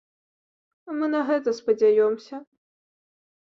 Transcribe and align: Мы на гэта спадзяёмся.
Мы 1.01 1.09
на 1.15 1.21
гэта 1.27 1.53
спадзяёмся. 1.59 2.35